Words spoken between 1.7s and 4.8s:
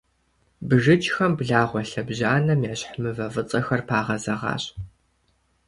лъэбжьанэм ещхь мывэ фӀыцӀэхэр пагъэзэгъащ.